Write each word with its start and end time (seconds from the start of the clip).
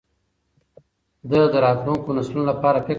ده 1.29 1.39
د 1.53 1.55
راتلونکو 1.65 2.09
نسلونو 2.17 2.45
لپاره 2.51 2.77
فکر 2.77 2.83
کاوه. 2.85 2.89